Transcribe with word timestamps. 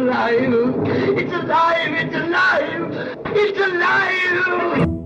alive. 0.00 0.86
It's 1.18 1.32
alive. 1.32 1.92
It's 1.92 2.14
alive. 2.16 3.18
It's 3.26 3.58
alive. 3.58 4.99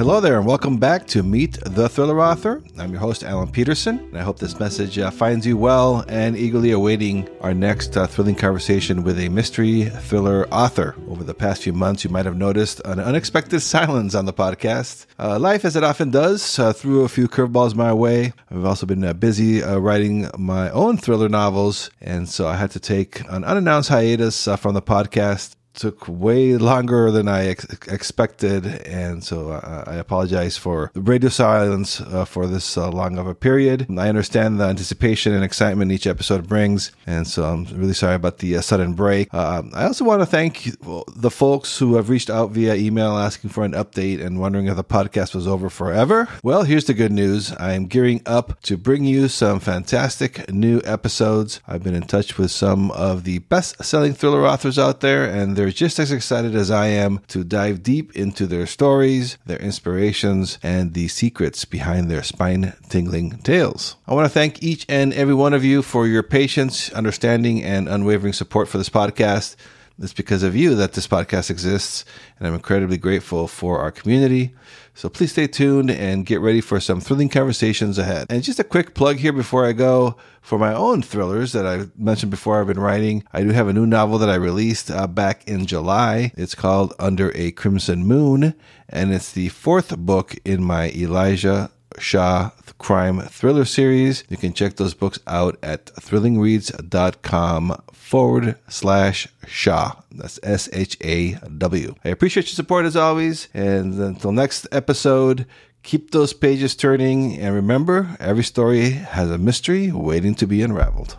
Hello 0.00 0.18
there, 0.18 0.38
and 0.38 0.46
welcome 0.46 0.78
back 0.78 1.06
to 1.08 1.22
Meet 1.22 1.58
the 1.62 1.86
Thriller 1.86 2.22
Author. 2.22 2.62
I'm 2.78 2.90
your 2.90 3.00
host, 3.00 3.22
Alan 3.22 3.50
Petersen, 3.50 3.98
and 3.98 4.16
I 4.16 4.22
hope 4.22 4.38
this 4.38 4.58
message 4.58 4.98
uh, 4.98 5.10
finds 5.10 5.46
you 5.46 5.58
well 5.58 6.06
and 6.08 6.38
eagerly 6.38 6.70
awaiting 6.70 7.28
our 7.42 7.52
next 7.52 7.98
uh, 7.98 8.06
thrilling 8.06 8.34
conversation 8.34 9.02
with 9.02 9.18
a 9.18 9.28
mystery 9.28 9.90
thriller 9.90 10.48
author. 10.48 10.94
Over 11.06 11.22
the 11.22 11.34
past 11.34 11.62
few 11.62 11.74
months, 11.74 12.02
you 12.02 12.08
might 12.08 12.24
have 12.24 12.38
noticed 12.38 12.80
an 12.86 12.98
unexpected 12.98 13.60
silence 13.74 14.14
on 14.14 14.24
the 14.24 14.32
podcast. 14.32 15.04
Uh, 15.18 15.38
life, 15.38 15.66
as 15.66 15.76
it 15.76 15.84
often 15.84 16.08
does, 16.08 16.58
uh, 16.58 16.72
threw 16.72 17.04
a 17.04 17.08
few 17.10 17.28
curveballs 17.28 17.74
my 17.74 17.92
way. 17.92 18.32
I've 18.50 18.64
also 18.64 18.86
been 18.86 19.04
uh, 19.04 19.12
busy 19.12 19.62
uh, 19.62 19.76
writing 19.76 20.30
my 20.38 20.70
own 20.70 20.96
thriller 20.96 21.28
novels, 21.28 21.90
and 22.00 22.26
so 22.26 22.48
I 22.48 22.56
had 22.56 22.70
to 22.70 22.80
take 22.80 23.20
an 23.28 23.44
unannounced 23.44 23.90
hiatus 23.90 24.48
from 24.58 24.72
the 24.72 24.80
podcast 24.80 25.56
took 25.74 26.06
way 26.08 26.56
longer 26.56 27.10
than 27.10 27.28
I 27.28 27.46
ex- 27.46 27.64
expected, 27.88 28.66
and 28.86 29.22
so 29.22 29.50
uh, 29.52 29.84
I 29.86 29.94
apologize 29.96 30.56
for 30.56 30.90
the 30.94 31.00
radio 31.00 31.28
silence 31.28 32.00
uh, 32.00 32.24
for 32.24 32.46
this 32.46 32.76
uh, 32.76 32.90
long 32.90 33.18
of 33.18 33.26
a 33.26 33.34
period. 33.34 33.86
I 33.96 34.08
understand 34.08 34.58
the 34.58 34.64
anticipation 34.64 35.32
and 35.32 35.44
excitement 35.44 35.92
each 35.92 36.06
episode 36.06 36.48
brings, 36.48 36.92
and 37.06 37.26
so 37.26 37.44
I'm 37.44 37.64
really 37.64 37.94
sorry 37.94 38.14
about 38.14 38.38
the 38.38 38.56
uh, 38.56 38.60
sudden 38.60 38.94
break. 38.94 39.32
Um, 39.32 39.70
I 39.74 39.84
also 39.84 40.04
want 40.04 40.22
to 40.22 40.26
thank 40.26 40.76
the 41.16 41.30
folks 41.30 41.78
who 41.78 41.96
have 41.96 42.08
reached 42.08 42.30
out 42.30 42.50
via 42.50 42.74
email 42.74 43.16
asking 43.16 43.50
for 43.50 43.64
an 43.64 43.72
update 43.72 44.24
and 44.24 44.40
wondering 44.40 44.66
if 44.66 44.76
the 44.76 44.84
podcast 44.84 45.34
was 45.34 45.46
over 45.46 45.70
forever. 45.70 46.28
Well, 46.42 46.62
here's 46.64 46.84
the 46.84 46.94
good 46.94 47.12
news 47.12 47.52
I 47.52 47.72
am 47.72 47.86
gearing 47.86 48.22
up 48.26 48.60
to 48.62 48.76
bring 48.76 49.04
you 49.04 49.28
some 49.28 49.60
fantastic 49.60 50.50
new 50.52 50.80
episodes. 50.84 51.60
I've 51.66 51.82
been 51.82 51.94
in 51.94 52.02
touch 52.02 52.38
with 52.38 52.50
some 52.50 52.90
of 52.92 53.24
the 53.24 53.38
best 53.38 53.84
selling 53.84 54.14
thriller 54.14 54.46
authors 54.46 54.78
out 54.78 55.00
there, 55.00 55.24
and 55.24 55.56
they're 55.60 55.70
just 55.70 55.98
as 55.98 56.10
excited 56.10 56.54
as 56.54 56.70
I 56.70 56.86
am 56.86 57.20
to 57.28 57.44
dive 57.44 57.82
deep 57.82 58.16
into 58.16 58.46
their 58.46 58.66
stories, 58.66 59.36
their 59.44 59.58
inspirations, 59.58 60.58
and 60.62 60.94
the 60.94 61.06
secrets 61.08 61.66
behind 61.66 62.10
their 62.10 62.22
spine 62.22 62.72
tingling 62.88 63.36
tales. 63.40 63.96
I 64.06 64.14
want 64.14 64.24
to 64.24 64.32
thank 64.32 64.62
each 64.62 64.86
and 64.88 65.12
every 65.12 65.34
one 65.34 65.52
of 65.52 65.62
you 65.62 65.82
for 65.82 66.06
your 66.06 66.22
patience, 66.22 66.90
understanding, 66.92 67.62
and 67.62 67.90
unwavering 67.90 68.32
support 68.32 68.68
for 68.68 68.78
this 68.78 68.88
podcast. 68.88 69.54
It's 70.02 70.14
because 70.14 70.42
of 70.42 70.56
you 70.56 70.74
that 70.76 70.94
this 70.94 71.06
podcast 71.06 71.50
exists, 71.50 72.06
and 72.38 72.48
I'm 72.48 72.54
incredibly 72.54 72.96
grateful 72.96 73.46
for 73.46 73.80
our 73.80 73.90
community. 73.90 74.54
So 74.94 75.10
please 75.10 75.32
stay 75.32 75.46
tuned 75.46 75.90
and 75.90 76.24
get 76.24 76.40
ready 76.40 76.62
for 76.62 76.80
some 76.80 77.00
thrilling 77.00 77.28
conversations 77.28 77.98
ahead. 77.98 78.26
And 78.30 78.42
just 78.42 78.58
a 78.58 78.64
quick 78.64 78.94
plug 78.94 79.16
here 79.16 79.32
before 79.32 79.66
I 79.66 79.72
go 79.72 80.16
for 80.40 80.58
my 80.58 80.72
own 80.72 81.02
thrillers 81.02 81.52
that 81.52 81.66
I 81.66 81.86
mentioned 81.98 82.30
before 82.30 82.58
I've 82.58 82.66
been 82.66 82.80
writing. 82.80 83.24
I 83.32 83.42
do 83.42 83.50
have 83.50 83.68
a 83.68 83.74
new 83.74 83.84
novel 83.84 84.16
that 84.18 84.30
I 84.30 84.36
released 84.36 84.90
uh, 84.90 85.06
back 85.06 85.46
in 85.46 85.66
July. 85.66 86.32
It's 86.34 86.54
called 86.54 86.94
Under 86.98 87.30
a 87.34 87.50
Crimson 87.50 88.06
Moon, 88.06 88.54
and 88.88 89.12
it's 89.12 89.32
the 89.32 89.50
fourth 89.50 89.96
book 89.98 90.34
in 90.46 90.64
my 90.64 90.90
Elijah 90.92 91.70
Shaw 92.00 92.50
crime 92.80 93.20
thriller 93.20 93.64
series. 93.64 94.24
You 94.28 94.36
can 94.36 94.52
check 94.52 94.76
those 94.76 94.94
books 94.94 95.20
out 95.26 95.58
at 95.62 95.86
thrillingreads.com 95.86 97.82
forward 97.92 98.56
slash 98.68 99.28
Shaw. 99.46 99.92
That's 100.10 100.40
S 100.42 100.68
H 100.72 100.96
A 101.02 101.34
W. 101.34 101.94
I 102.04 102.08
appreciate 102.08 102.46
your 102.46 102.54
support 102.54 102.86
as 102.86 102.96
always. 102.96 103.48
And 103.54 103.94
until 103.94 104.32
next 104.32 104.66
episode, 104.72 105.46
keep 105.82 106.10
those 106.10 106.32
pages 106.32 106.74
turning. 106.74 107.38
And 107.38 107.54
remember, 107.54 108.16
every 108.18 108.44
story 108.44 108.90
has 108.90 109.30
a 109.30 109.38
mystery 109.38 109.92
waiting 109.92 110.34
to 110.36 110.46
be 110.46 110.62
unraveled. 110.62 111.16